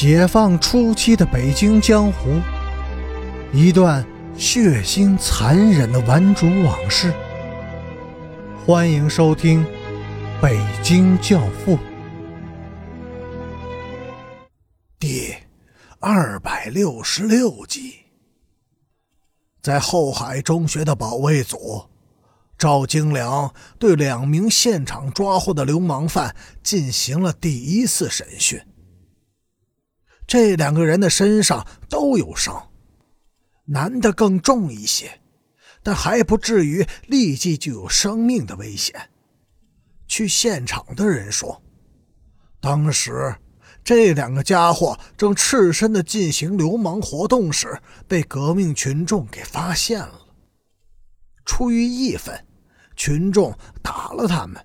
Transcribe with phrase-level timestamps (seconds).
[0.00, 2.40] 解放初期的北京江湖，
[3.52, 7.12] 一段血腥残忍的顽主往事。
[8.64, 9.64] 欢迎收听
[10.40, 11.76] 《北京教父》
[15.00, 15.34] 第
[15.98, 17.94] 二百六十六集。
[19.60, 21.86] 在后海中学的保卫组，
[22.56, 28.62] 赵京良对两名现场抓获的流氓犯进行了第一次审讯。
[30.28, 32.70] 这两个人的身上都有伤，
[33.64, 35.22] 男的更重一些，
[35.82, 39.08] 但还不至于立即就有生命的危险。
[40.06, 41.62] 去现场的人说，
[42.60, 43.34] 当时
[43.82, 50.26] 这两个家伙正赤身的进行流氓活动时，被革命群众给发现了。
[51.46, 52.38] 出于义愤，
[52.94, 54.62] 群众打了他们。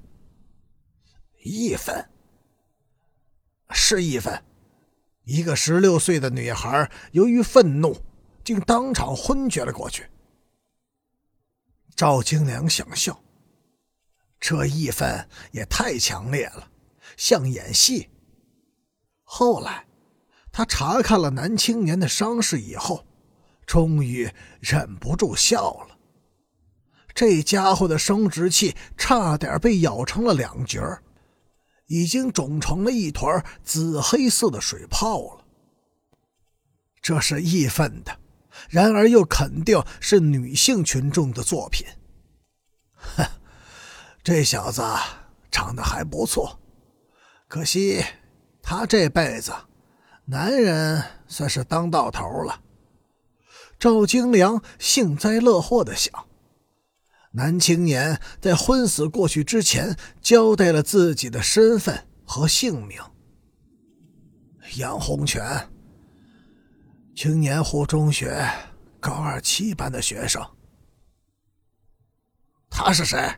[1.41, 2.05] 义愤，
[3.70, 4.43] 是义愤。
[5.24, 7.96] 一个十六岁的女孩由于愤怒，
[8.43, 10.05] 竟当场昏厥了过去。
[11.96, 13.24] 赵金良想笑，
[14.40, 16.68] 这义愤也太强烈了，
[17.16, 18.10] 像演戏。
[19.24, 19.85] 后来，
[20.51, 23.05] 他查看了男青年的伤势以后，
[23.66, 24.29] 终于
[24.60, 25.98] 忍不住笑了。
[27.16, 31.01] 这家伙的生殖器差点被咬成了两截儿。
[31.94, 35.46] 已经肿成了一团紫黑色的水泡了。
[37.04, 38.18] 这是义愤的，
[38.68, 41.85] 然而又肯定是女性群众的作品。
[42.96, 43.24] 哼，
[44.24, 44.82] 这小子
[45.52, 46.60] 长得还不错，
[47.48, 48.04] 可惜
[48.63, 49.54] 他这辈子
[50.26, 52.60] 男人算是当到头了。
[53.78, 56.12] 赵京良幸灾乐祸的想。
[57.35, 63.01] 男青年在昏死过去之前，交代了自己的身份和姓名。
[64.78, 65.67] 杨洪全，
[67.16, 68.47] 青年湖中学
[69.00, 70.45] 高二七班的学生。
[72.69, 73.35] 他是谁？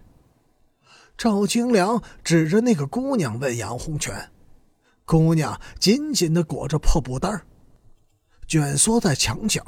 [1.17, 4.29] 赵京良指着那个姑娘问杨洪全。
[5.05, 7.43] 姑娘紧紧的裹着破布袋，
[8.45, 9.63] 蜷缩在墙角，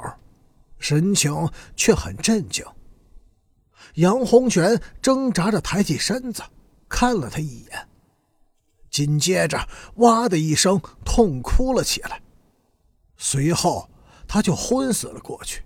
[0.78, 2.62] 神情却很镇静。
[3.94, 6.42] 杨洪全挣扎着抬起身子，
[6.88, 7.88] 看了他一眼，
[8.90, 12.22] 紧接着“哇”的一声痛哭了起来，
[13.16, 13.88] 随后
[14.26, 15.62] 他就昏死了过去。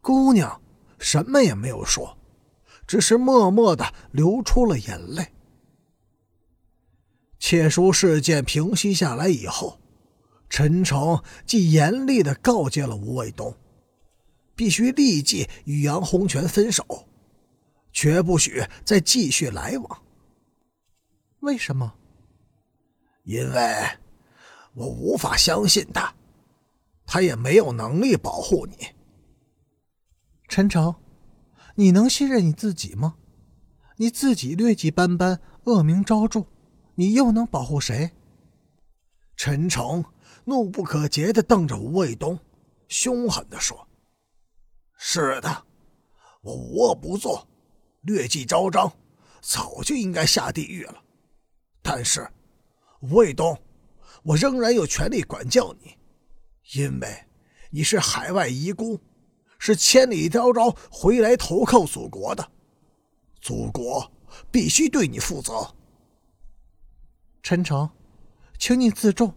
[0.00, 0.60] 姑娘
[0.98, 2.16] 什么也没有说，
[2.86, 5.32] 只是默默的流出了眼泪。
[7.38, 9.80] 窃书事件平息下来以后，
[10.48, 13.54] 陈诚既严厉的告诫了吴卫东。
[14.60, 16.84] 必须立即与杨洪全分手，
[17.94, 20.02] 绝不许再继续来往。
[21.38, 21.94] 为什么？
[23.24, 23.74] 因为
[24.74, 26.14] 我无法相信他，
[27.06, 28.88] 他也没有能力保护你。
[30.46, 30.94] 陈诚，
[31.74, 33.14] 你能信任你自己吗？
[33.96, 36.44] 你自己劣迹斑斑，恶名昭著，
[36.96, 38.10] 你又能保护谁？
[39.36, 40.04] 陈诚
[40.44, 42.38] 怒不可遏的瞪着吴卫东，
[42.88, 43.86] 凶狠的说。
[45.02, 45.64] 是的，
[46.42, 47.48] 我无恶不作，
[48.02, 48.92] 劣迹昭彰，
[49.40, 51.02] 早就应该下地狱了。
[51.80, 52.30] 但是，
[53.10, 53.58] 卫东，
[54.22, 55.96] 我仍然有权利管教你，
[56.74, 57.24] 因为
[57.70, 59.00] 你是海外遗孤，
[59.58, 62.52] 是千里迢迢回来投靠祖国的，
[63.40, 64.12] 祖国
[64.50, 65.74] 必须对你负责。
[67.42, 67.88] 陈诚，
[68.58, 69.34] 请你自重，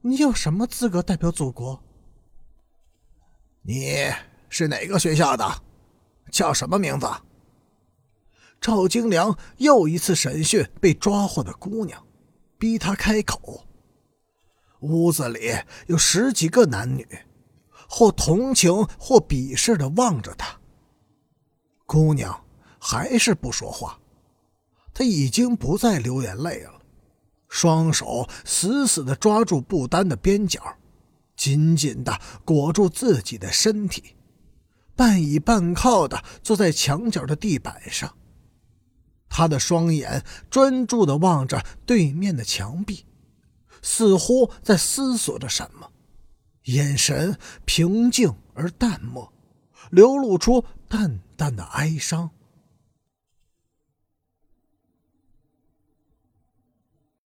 [0.00, 1.80] 你有什么资格代表祖国？
[3.62, 4.12] 你。
[4.50, 5.62] 是哪个学校的？
[6.30, 7.06] 叫什么名字？
[8.60, 12.06] 赵京良又一次审讯被抓获的姑娘，
[12.58, 13.66] 逼她开口。
[14.80, 15.52] 屋子里
[15.86, 17.06] 有十几个男女，
[17.88, 20.60] 或同情或鄙视的望着她。
[21.86, 22.44] 姑娘
[22.78, 23.98] 还是不说话，
[24.92, 26.82] 她已经不再流眼泪了，
[27.48, 30.60] 双手死死的抓住布单的边角，
[31.34, 34.16] 紧紧的裹住自己的身体。
[35.00, 38.14] 半倚半靠的坐在墙角的地板上，
[39.30, 43.06] 他的双眼专注的望着对面的墙壁，
[43.80, 45.90] 似乎在思索着什么，
[46.64, 49.32] 眼神平静而淡漠，
[49.90, 52.28] 流露出淡淡的哀伤。